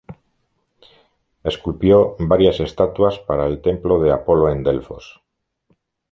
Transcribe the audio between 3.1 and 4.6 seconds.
para el templo de Apolo